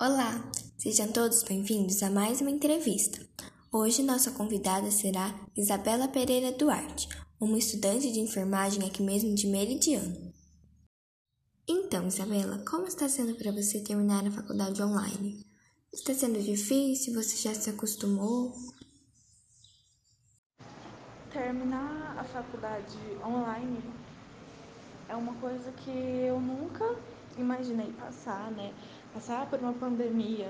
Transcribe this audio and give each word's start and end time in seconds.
Olá, 0.00 0.30
sejam 0.76 1.10
todos 1.10 1.42
bem-vindos 1.42 2.04
a 2.04 2.08
mais 2.08 2.40
uma 2.40 2.52
entrevista. 2.52 3.18
Hoje 3.72 4.00
nossa 4.00 4.30
convidada 4.30 4.92
será 4.92 5.34
Isabela 5.56 6.06
Pereira 6.06 6.52
Duarte, 6.52 7.08
uma 7.40 7.58
estudante 7.58 8.12
de 8.12 8.20
enfermagem 8.20 8.86
aqui 8.86 9.02
mesmo 9.02 9.34
de 9.34 9.48
Meridiano. 9.48 10.32
Então, 11.66 12.06
Isabela, 12.06 12.64
como 12.64 12.86
está 12.86 13.08
sendo 13.08 13.34
para 13.34 13.50
você 13.50 13.80
terminar 13.80 14.24
a 14.24 14.30
faculdade 14.30 14.80
online? 14.80 15.44
Está 15.92 16.14
sendo 16.14 16.40
difícil? 16.40 17.12
Você 17.14 17.36
já 17.36 17.52
se 17.52 17.68
acostumou? 17.68 18.54
Terminar 21.32 22.16
a 22.16 22.22
faculdade 22.22 22.96
online 23.20 23.82
é 25.08 25.16
uma 25.16 25.34
coisa 25.40 25.72
que 25.72 25.90
eu 25.90 26.40
nunca 26.40 26.96
imaginei 27.36 27.92
passar, 27.92 28.50
né? 28.52 28.72
Passar 29.18 29.46
por 29.46 29.58
uma 29.58 29.72
pandemia, 29.72 30.48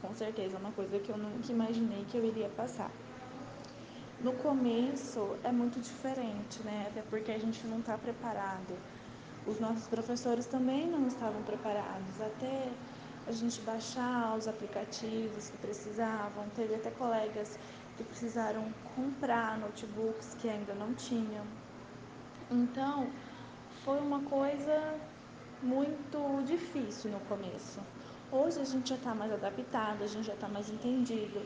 com 0.00 0.14
certeza, 0.14 0.54
é 0.54 0.60
uma 0.60 0.70
coisa 0.70 0.96
que 0.96 1.10
eu 1.10 1.18
nunca 1.18 1.50
imaginei 1.50 2.04
que 2.08 2.16
eu 2.16 2.24
iria 2.24 2.48
passar. 2.50 2.88
No 4.20 4.32
começo 4.34 5.36
é 5.42 5.50
muito 5.50 5.80
diferente, 5.80 6.62
né? 6.62 6.86
Até 6.88 7.02
porque 7.10 7.32
a 7.32 7.38
gente 7.38 7.66
não 7.66 7.80
está 7.80 7.98
preparado. 7.98 8.78
Os 9.44 9.58
nossos 9.58 9.88
professores 9.88 10.46
também 10.46 10.86
não 10.86 11.08
estavam 11.08 11.42
preparados. 11.42 12.20
Até 12.20 12.68
a 13.26 13.32
gente 13.32 13.60
baixar 13.62 14.36
os 14.38 14.46
aplicativos 14.46 15.50
que 15.50 15.56
precisavam, 15.56 16.48
teve 16.54 16.76
até 16.76 16.90
colegas 16.90 17.58
que 17.96 18.04
precisaram 18.04 18.72
comprar 18.94 19.58
notebooks 19.58 20.36
que 20.40 20.48
ainda 20.48 20.74
não 20.74 20.94
tinham. 20.94 21.44
Então, 22.52 23.08
foi 23.84 23.98
uma 23.98 24.20
coisa 24.20 24.94
muito 25.62 26.42
difícil 26.44 27.10
no 27.10 27.20
começo. 27.20 27.80
Hoje 28.30 28.60
a 28.60 28.64
gente 28.64 28.90
já 28.90 28.96
está 28.96 29.14
mais 29.14 29.32
adaptado, 29.32 30.02
a 30.02 30.06
gente 30.06 30.26
já 30.26 30.34
está 30.34 30.48
mais 30.48 30.68
entendido. 30.68 31.40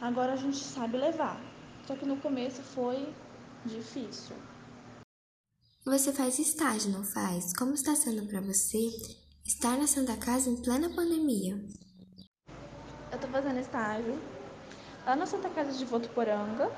Agora 0.00 0.32
a 0.32 0.36
gente 0.36 0.56
sabe 0.56 0.96
levar. 0.96 1.40
Só 1.86 1.94
que 1.94 2.06
no 2.06 2.16
começo 2.16 2.62
foi 2.62 3.12
difícil. 3.64 4.36
Você 5.84 6.12
faz 6.12 6.38
estágio, 6.38 6.90
não 6.90 7.04
faz? 7.04 7.52
Como 7.56 7.74
está 7.74 7.94
sendo 7.94 8.26
para 8.26 8.40
você 8.40 8.78
estar 9.46 9.76
na 9.76 9.86
Santa 9.86 10.16
Casa 10.16 10.48
em 10.48 10.62
plena 10.62 10.88
pandemia? 10.94 11.54
Eu 13.10 13.14
estou 13.14 13.30
fazendo 13.30 13.58
estágio 13.58 14.18
lá 15.04 15.16
na 15.16 15.26
Santa 15.26 15.48
Casa 15.48 15.72
de 15.72 15.84
Votuporanga. 15.84 16.70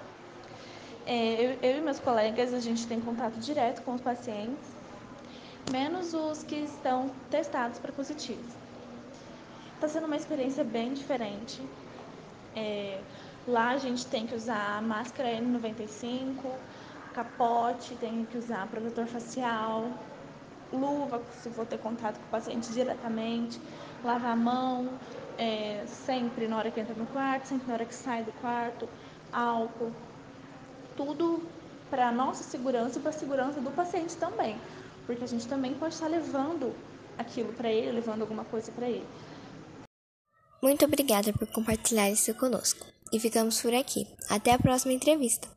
É, 1.05 1.45
eu, 1.45 1.59
eu 1.63 1.79
e 1.79 1.81
meus 1.81 1.99
colegas, 1.99 2.55
a 2.55 2.61
gente 2.61 2.87
tem 2.87 3.01
contato 3.01 3.39
direto 3.39 3.83
com 3.83 3.95
os 3.95 4.01
pacientes, 4.01 4.69
menos 5.73 6.13
os 6.13 6.43
que 6.43 6.57
estão 6.57 7.11
testados 7.31 7.79
para 7.79 7.91
positivo. 7.91 8.45
Está 9.75 9.89
sendo 9.89 10.07
uma 10.07 10.17
experiência 10.17 10.63
bem 10.63 10.93
diferente. 10.93 11.63
É, 12.55 13.01
lá 13.49 13.71
a 13.71 13.79
gente 13.79 14.07
tem 14.07 14.27
que 14.27 14.35
usar 14.35 14.83
máscara 14.83 15.31
N95, 15.31 16.37
capote, 17.15 17.95
tem 17.95 18.27
que 18.31 18.37
usar 18.37 18.69
protetor 18.69 19.07
facial, 19.07 19.89
luva 20.71 21.23
se 21.43 21.49
for 21.51 21.67
ter 21.67 21.79
contato 21.79 22.19
com 22.19 22.27
o 22.27 22.31
paciente 22.31 22.71
diretamente, 22.71 23.59
lavar 24.05 24.33
a 24.33 24.37
mão 24.37 24.91
é, 25.39 25.85
sempre 25.87 26.47
na 26.47 26.59
hora 26.59 26.71
que 26.71 26.81
entra 26.81 26.95
no 26.95 27.07
quarto, 27.07 27.47
sempre 27.47 27.67
na 27.67 27.75
hora 27.75 27.85
que 27.87 27.95
sai 27.95 28.23
do 28.23 28.33
quarto, 28.41 28.87
álcool, 29.33 29.91
tudo 30.97 31.43
para 31.91 32.09
a 32.09 32.13
nossa 32.13 32.45
segurança 32.45 32.99
e 32.99 33.03
para 33.03 33.11
a 33.11 33.15
segurança 33.15 33.61
do 33.61 33.71
paciente 33.71 34.17
também, 34.17 34.57
porque 35.07 35.25
a 35.25 35.27
gente 35.27 35.47
também 35.47 35.75
pode 35.75 35.95
estar 35.95 36.09
levando 36.09 36.75
aquilo 37.19 37.53
para 37.53 37.71
ele, 37.71 37.93
levando 37.93 38.23
alguma 38.23 38.45
coisa 38.45 38.71
para 38.73 38.89
ele. 38.89 39.07
Muito 40.63 40.85
obrigada 40.85 41.33
por 41.33 41.49
compartilhar 41.49 42.11
isso 42.11 42.33
conosco. 42.35 42.87
E 43.13 43.19
ficamos 43.19 43.61
por 43.61 43.75
aqui. 43.75 44.07
Até 44.31 44.53
a 44.53 44.59
próxima 44.59 44.93
entrevista. 44.93 45.49